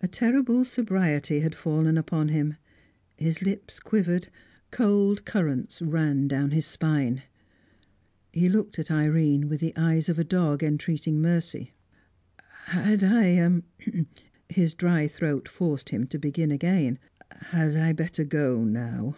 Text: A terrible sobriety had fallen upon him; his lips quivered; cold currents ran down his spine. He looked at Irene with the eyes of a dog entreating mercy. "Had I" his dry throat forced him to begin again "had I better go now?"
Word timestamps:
A 0.00 0.06
terrible 0.06 0.64
sobriety 0.64 1.40
had 1.40 1.56
fallen 1.56 1.98
upon 1.98 2.28
him; 2.28 2.54
his 3.16 3.42
lips 3.42 3.80
quivered; 3.80 4.28
cold 4.70 5.24
currents 5.24 5.82
ran 5.82 6.28
down 6.28 6.52
his 6.52 6.64
spine. 6.64 7.24
He 8.32 8.48
looked 8.48 8.78
at 8.78 8.92
Irene 8.92 9.48
with 9.48 9.58
the 9.58 9.72
eyes 9.74 10.08
of 10.08 10.20
a 10.20 10.22
dog 10.22 10.62
entreating 10.62 11.20
mercy. 11.20 11.72
"Had 12.66 13.02
I" 13.02 13.62
his 14.48 14.72
dry 14.72 15.08
throat 15.08 15.48
forced 15.48 15.88
him 15.88 16.06
to 16.06 16.18
begin 16.20 16.52
again 16.52 17.00
"had 17.32 17.74
I 17.74 17.92
better 17.92 18.22
go 18.22 18.62
now?" 18.62 19.16